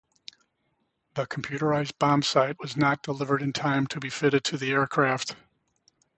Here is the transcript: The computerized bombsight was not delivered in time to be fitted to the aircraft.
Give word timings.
The 1.13 1.27
computerized 1.27 1.93
bombsight 1.99 2.55
was 2.57 2.75
not 2.75 3.03
delivered 3.03 3.43
in 3.43 3.53
time 3.53 3.85
to 3.85 3.99
be 3.99 4.09
fitted 4.09 4.43
to 4.45 4.57
the 4.57 4.71
aircraft. 4.71 5.35